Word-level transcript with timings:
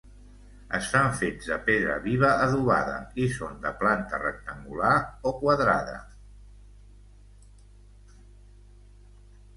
Estan 0.77 1.09
fets 1.17 1.49
de 1.49 1.57
pedra 1.67 1.97
viva 2.05 2.31
adobada 2.45 2.95
i 3.25 3.27
són 3.35 3.61
de 3.67 3.73
planta 3.83 4.21
rectangular 4.23 4.97
o 5.33 5.37
quadrada. 5.45 6.01